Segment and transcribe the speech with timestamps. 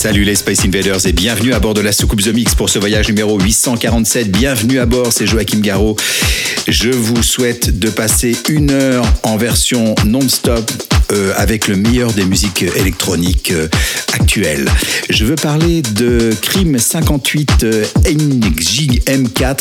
[0.00, 2.78] Salut les Space Invaders et bienvenue à bord de la soucoupe The Mix pour ce
[2.78, 4.30] voyage numéro 847.
[4.30, 5.94] Bienvenue à bord, c'est Joachim Garraud.
[6.66, 10.72] Je vous souhaite de passer une heure en version non-stop
[11.12, 13.68] euh, avec le meilleur des musiques électroniques euh,
[14.14, 14.70] actuelles.
[15.10, 19.56] Je veux parler de Crime 58 euh, NJM4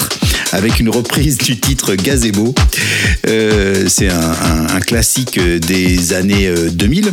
[0.51, 2.53] avec une reprise du titre Gazebo.
[3.27, 7.11] Euh, c'est un, classique des années euh, 2000.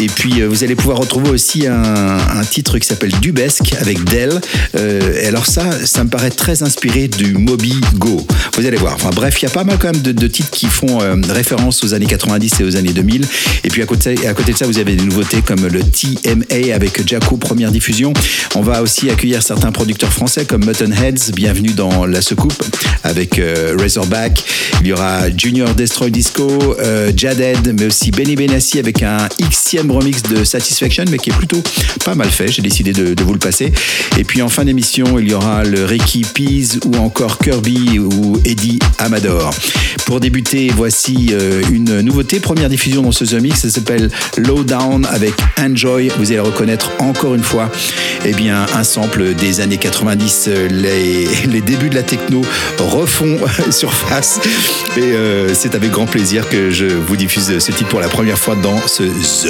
[0.00, 2.18] Et puis euh, vous allez pouvoir retrouver aussi un,
[2.50, 4.40] titre qui s'appelle Dubesque avec Dell.
[4.76, 8.26] Euh, et alors ça, ça me paraît très inspiré du Moby Go.
[8.56, 8.94] Vous allez voir.
[8.94, 11.84] Enfin bref, il y a pas mal quand même de, titres qui font euh, référence
[11.84, 13.26] aux années 90 et aux années 2000.
[13.64, 17.36] Et puis à côté, de ça, vous avez des nouveautés comme le TMA avec Jaco
[17.36, 18.12] première diffusion.
[18.54, 21.32] On va aussi accueillir certains producteurs français comme Mutton Heads.
[21.34, 22.64] Bienvenue dans la secoupe
[23.04, 23.40] avec
[23.78, 24.44] Razorback.
[24.80, 29.28] Il y aura Junior Destroy Disco, euh, Jaded, mais aussi Benny Benassi avec un
[29.64, 31.62] Xème remix de Satisfaction, mais qui est plutôt
[32.04, 32.48] pas mal fait.
[32.48, 33.72] J'ai décidé de, vous le passer.
[34.18, 38.40] Et puis en fin d'émission, il y aura le Ricky Pease ou encore Kirby ou
[38.44, 39.52] Eddie Amador.
[40.06, 44.64] Pour débuter, voici euh, une nouveauté, première diffusion dans ce The Mix, ça s'appelle Low
[44.64, 46.10] Down avec Enjoy.
[46.18, 47.70] Vous allez reconnaître encore une fois
[48.24, 50.46] eh bien, un sample des années 90.
[50.48, 52.42] euh, Les, les débuts de la techno
[52.78, 53.38] refont
[53.70, 54.40] surface.
[54.96, 58.38] Et euh, c'est avec grand plaisir que je vous diffuse ce titre pour la première
[58.38, 59.49] fois dans ce The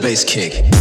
[0.00, 0.79] Bass kick.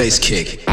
[0.00, 0.69] Bass kick.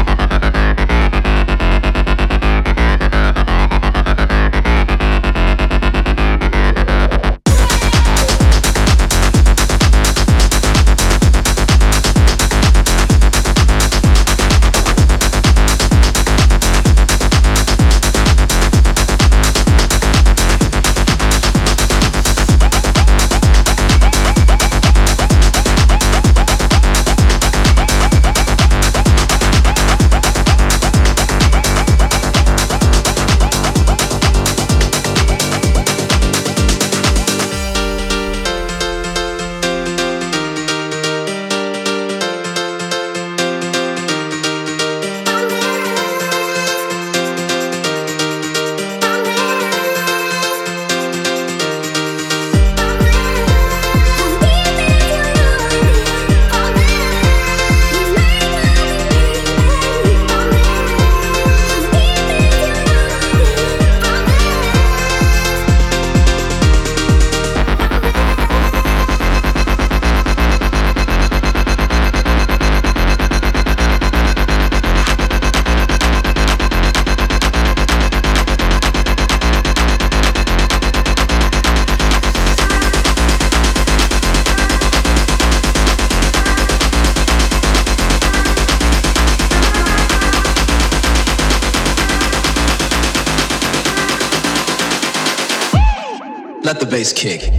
[97.18, 97.57] Kick.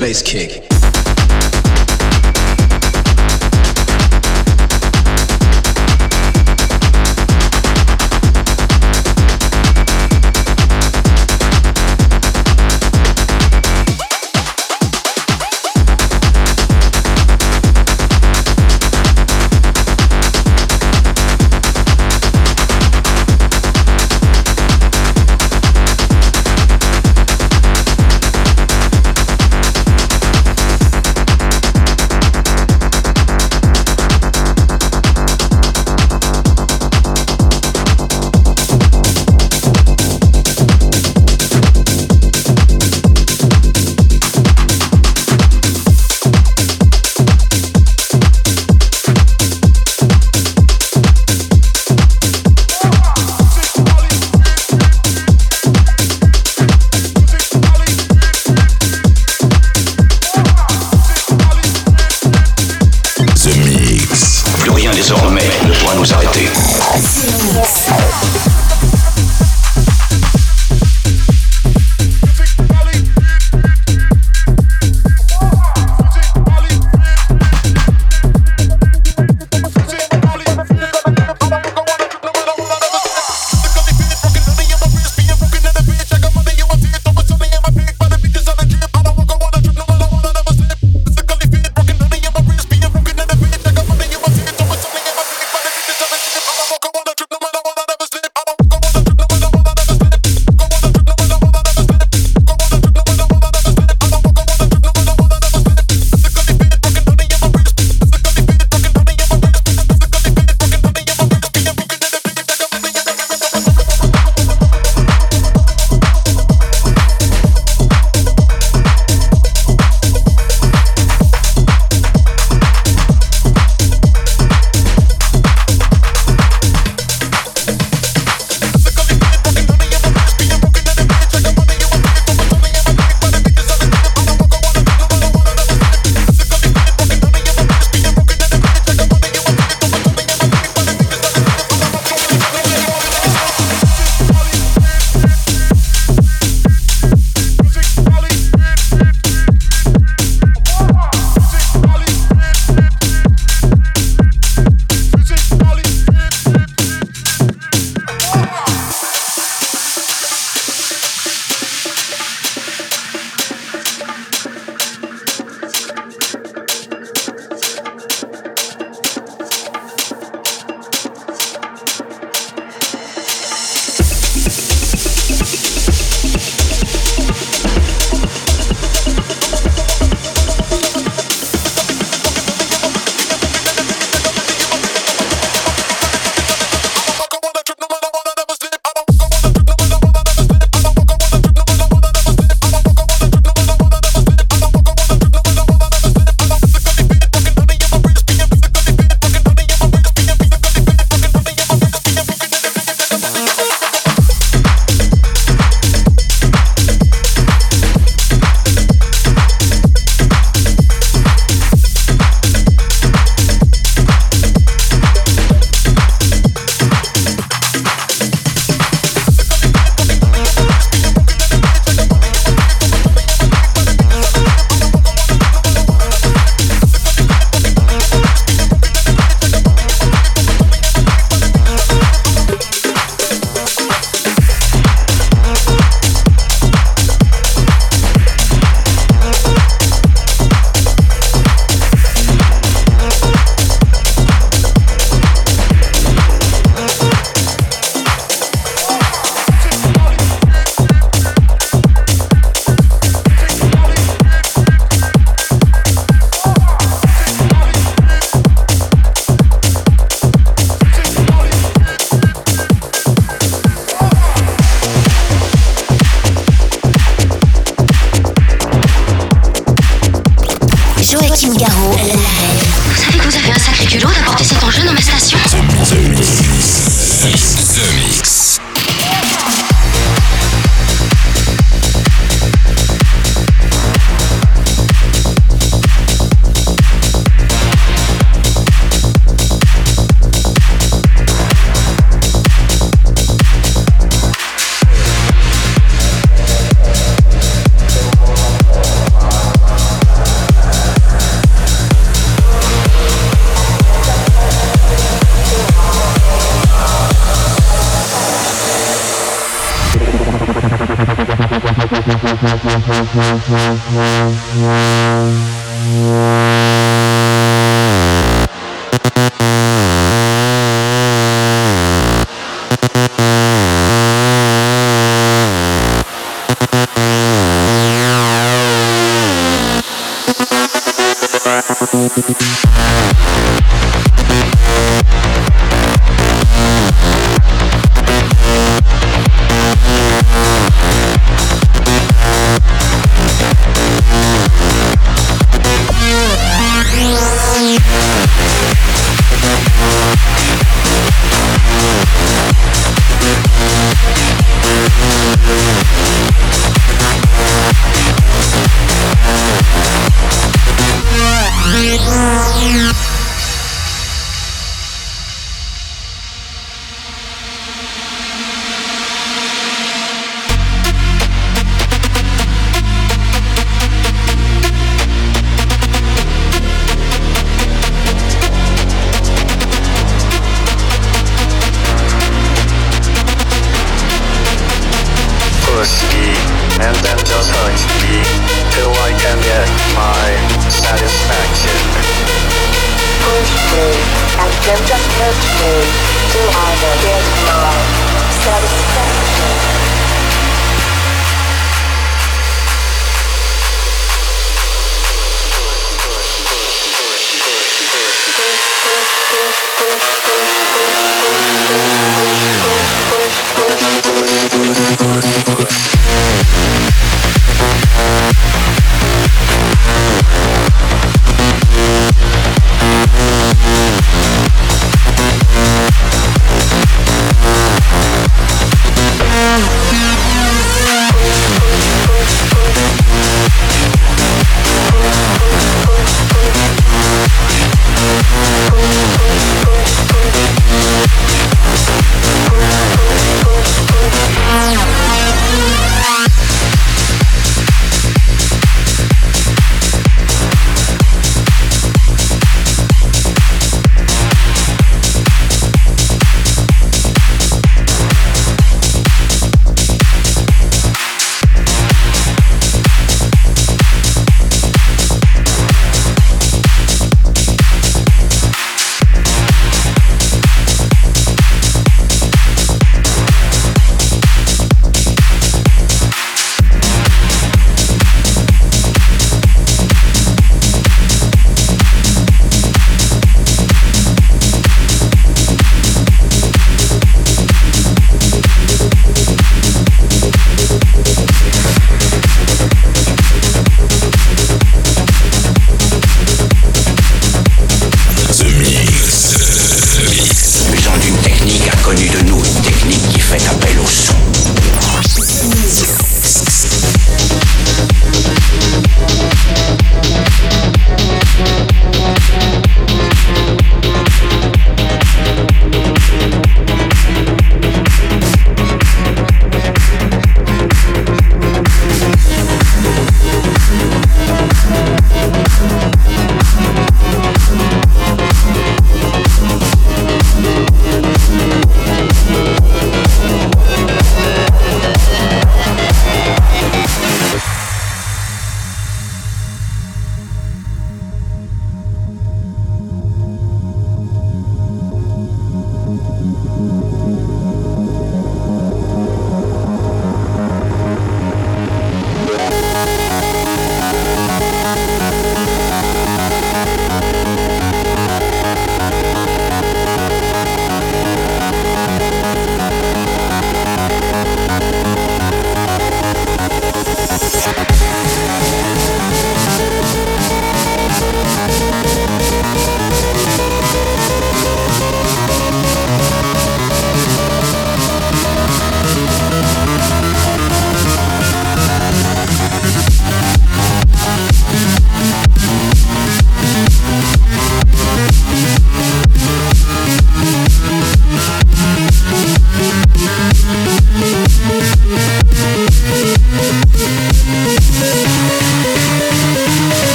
[0.00, 0.67] Let the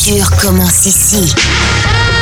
[0.00, 0.86] bass kick.
[0.86, 2.19] ici.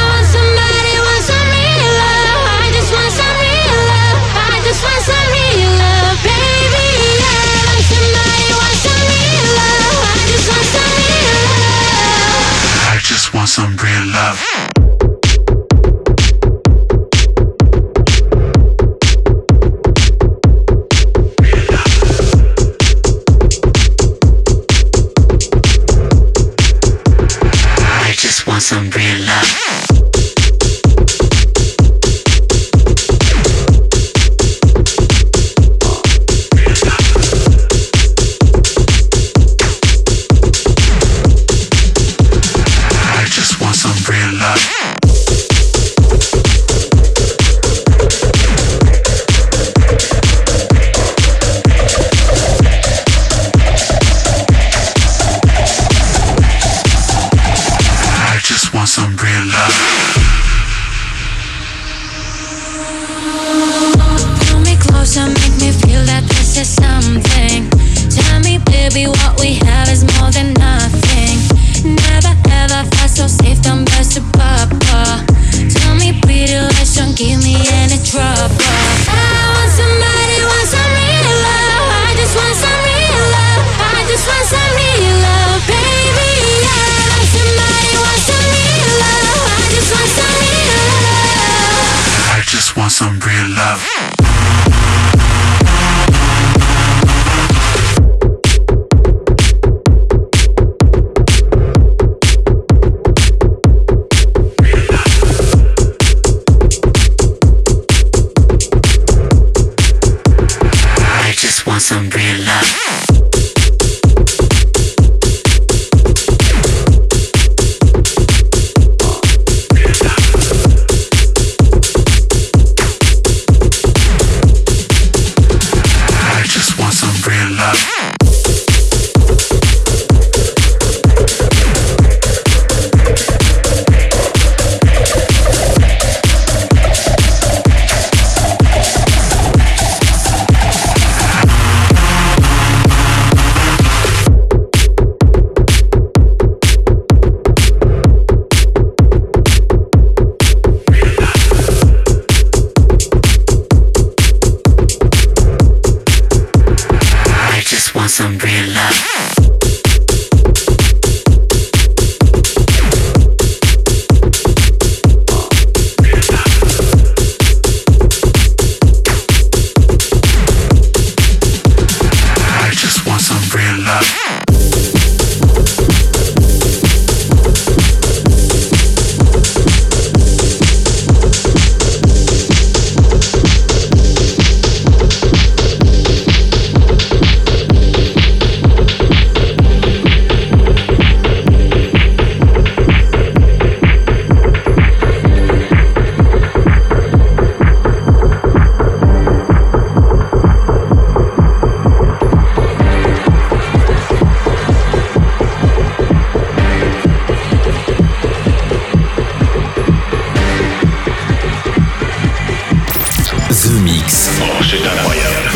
[214.71, 215.51] C'est incroyable.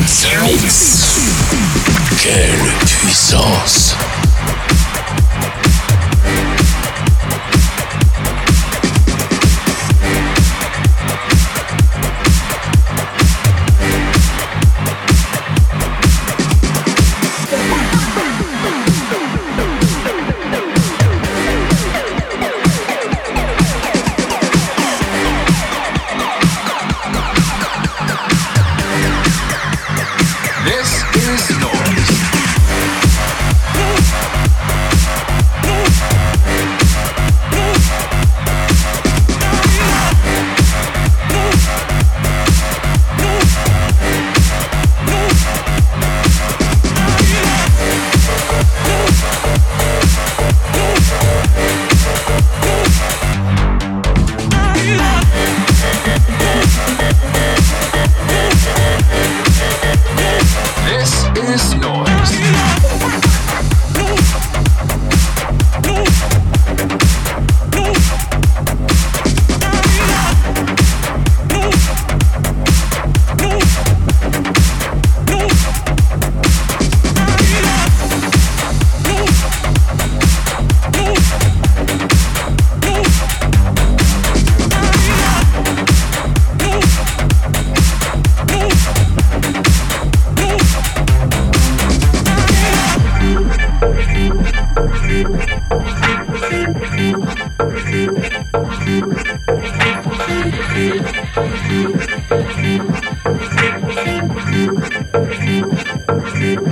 [2.18, 3.94] Quelle puissance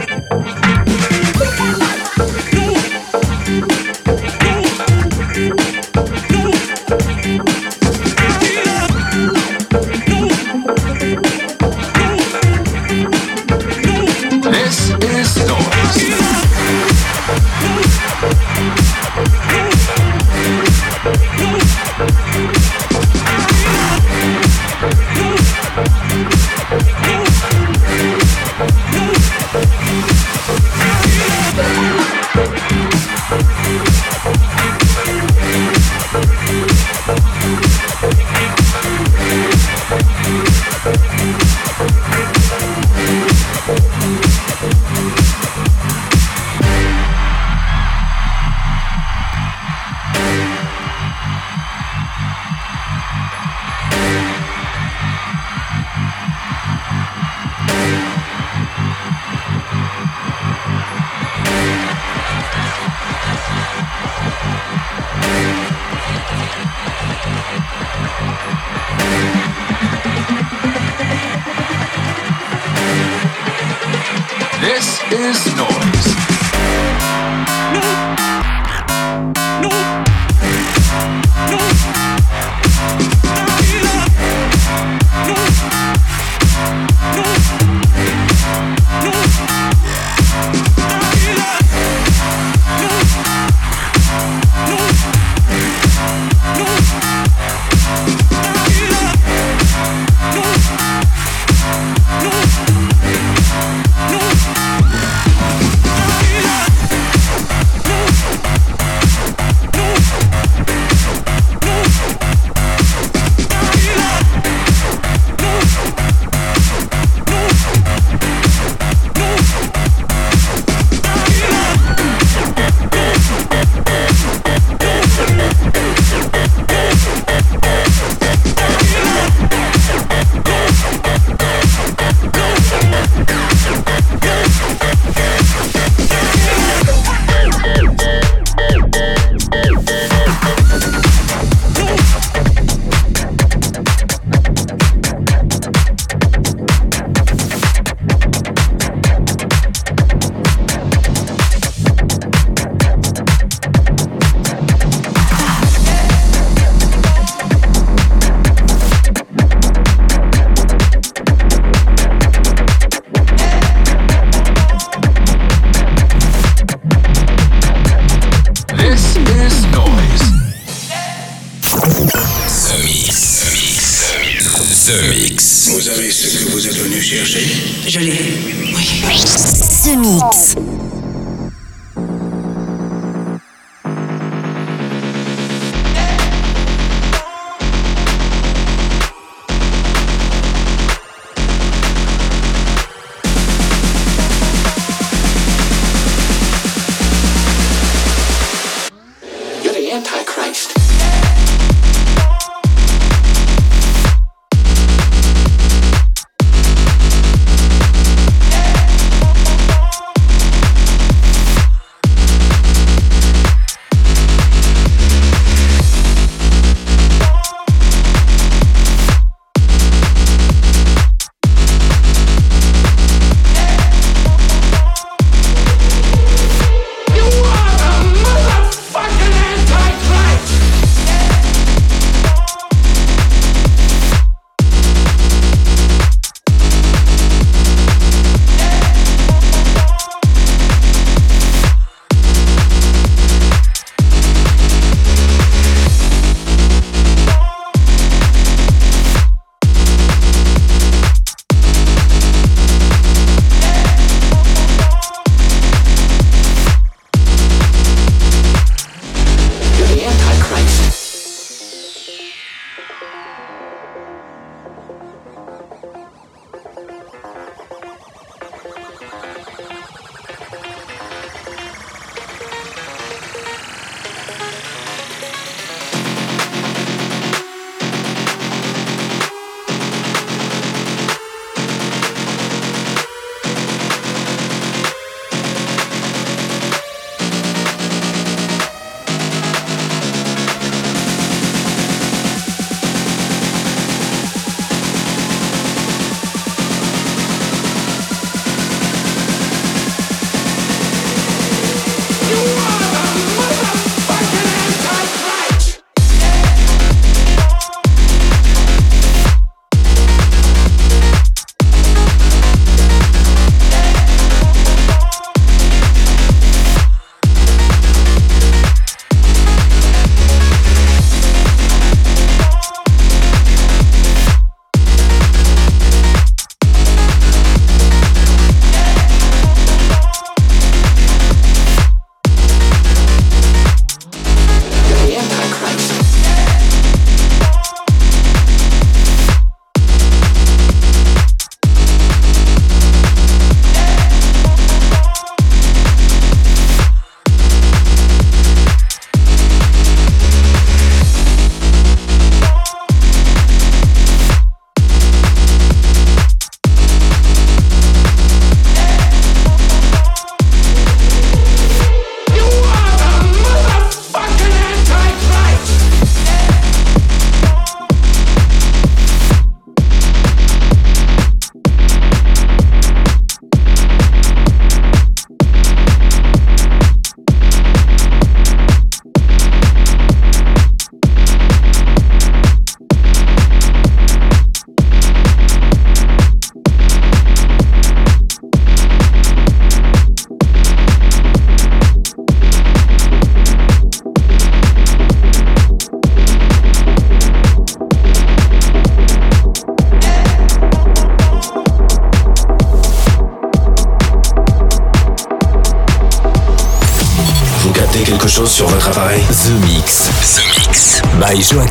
[0.01, 0.80] Música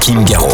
[0.09, 0.48] By Joachim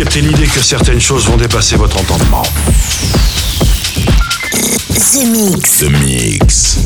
[0.00, 2.44] Accepter l'idée que certaines choses vont dépasser votre entendement.
[4.94, 5.78] The Mix.
[5.78, 6.77] The Mix.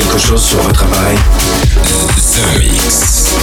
[0.00, 1.18] quelque chose sur votre appareil
[2.16, 3.34] The Mix.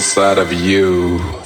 [0.00, 1.39] Inside of you.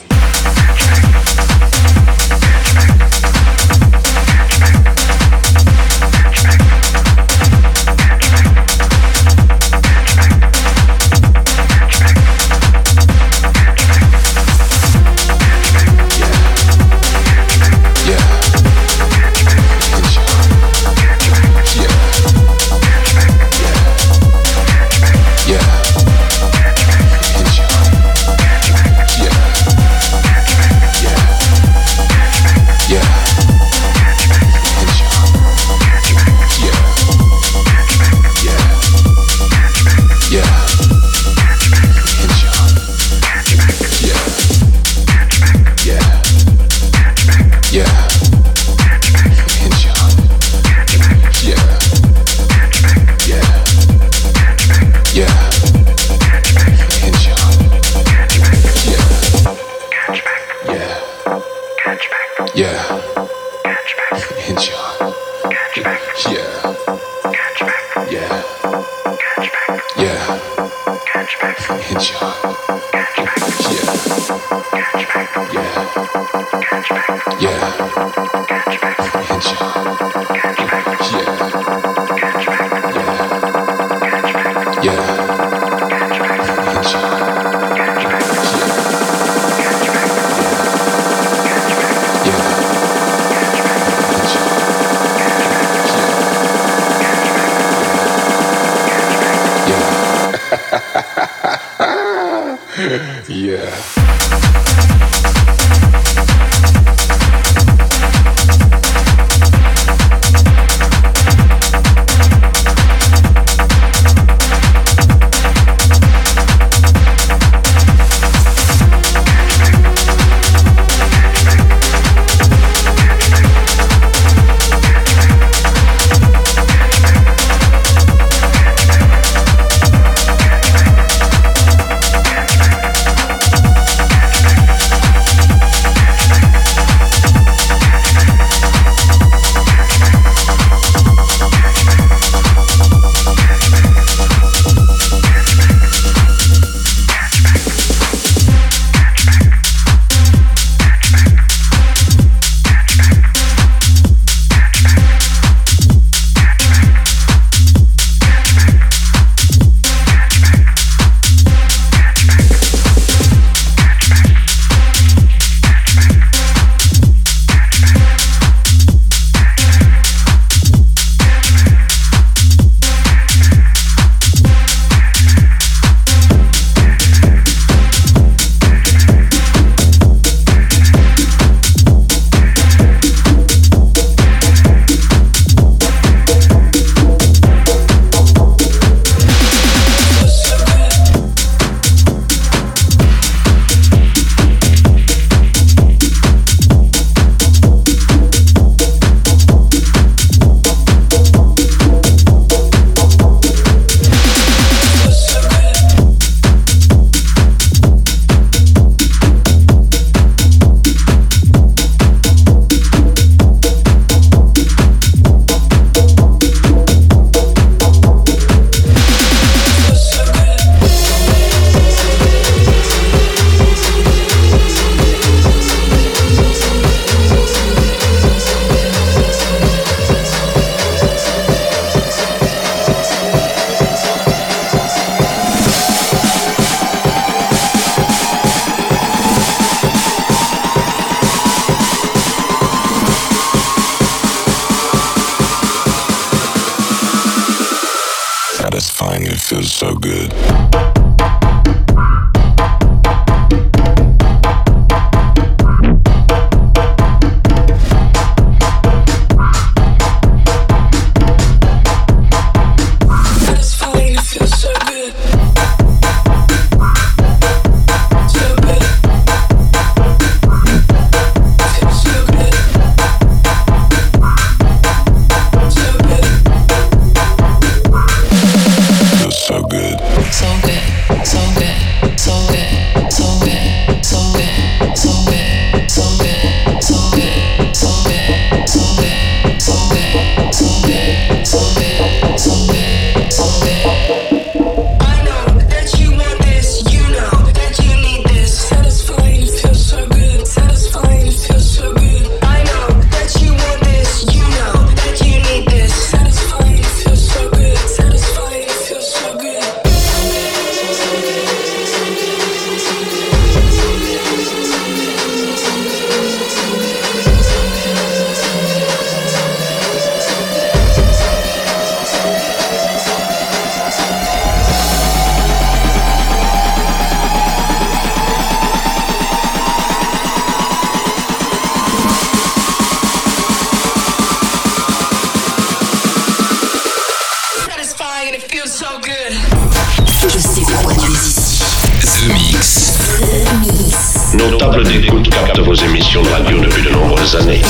[344.36, 347.62] Nos d'écoute captent vos émissions de radio depuis de nombreuses années.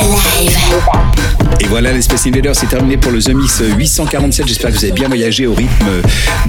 [0.00, 1.15] Live.
[1.60, 4.46] Et voilà les Space Invaders, c'est terminé pour le The Mix 847.
[4.46, 5.86] J'espère que vous avez bien voyagé au rythme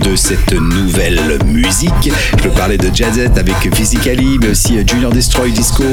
[0.04, 2.12] de cette nouvelle musique.
[2.38, 5.84] Je peux parler de Jazzette avec Physicali, mais aussi euh, Junior Destroy Disco,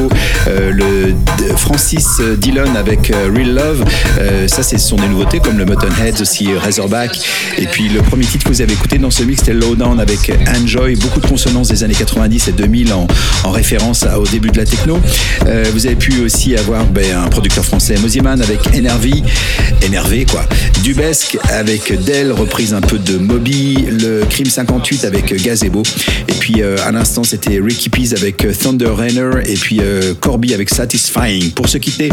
[0.48, 1.14] euh, le
[1.56, 3.84] Francis euh, Dillon avec euh, Real Love.
[4.18, 7.16] Euh, ça, ce sont des nouveautés comme le Mutton Heads, aussi Razorback.
[7.58, 10.32] Et puis le premier titre que vous avez écouté dans ce mix, c'était Lowdown avec
[10.56, 10.96] Enjoy.
[10.96, 13.06] Beaucoup de consonances des années 90 et 2000 en,
[13.50, 14.98] référence au début de la techno.
[15.46, 19.03] Euh, vous avez pu aussi avoir ben, un producteur français, Moziman, avec Enerve
[19.82, 20.46] Énervé quoi.
[20.82, 25.82] Dubesque avec Dell, reprise un peu de Moby, le Crime 58 avec Gazebo.
[26.28, 29.80] Et puis à l'instant, c'était Ricky Pease avec Thunder Rainer et puis
[30.20, 31.50] Corby avec Satisfying.
[31.50, 32.10] Pour se quitter,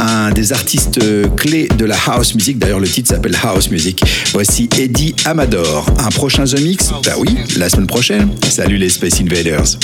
[0.00, 1.00] un des artistes
[1.36, 4.02] clés de la house music, d'ailleurs le titre s'appelle House Music.
[4.32, 5.86] Voici Eddie Amador.
[5.98, 6.90] Un prochain The Mix?
[7.04, 8.30] Bah oui, la semaine prochaine.
[8.48, 9.76] Salut les Space Invaders.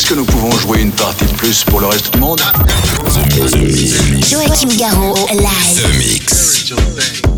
[0.00, 2.40] Est-ce que nous pouvons jouer une partie de plus pour le reste du monde?
[4.26, 5.82] Joachim Garraud, live.
[5.82, 6.64] The Mix.
[6.64, 7.29] The Mix.